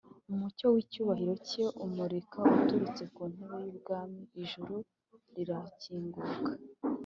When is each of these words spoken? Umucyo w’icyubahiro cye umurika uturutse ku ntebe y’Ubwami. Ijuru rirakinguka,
Umucyo 0.31 0.65
w’icyubahiro 0.73 1.33
cye 1.49 1.65
umurika 1.85 2.39
uturutse 2.57 3.03
ku 3.13 3.21
ntebe 3.31 3.57
y’Ubwami. 3.63 4.21
Ijuru 4.41 4.75
rirakinguka, 5.35 6.51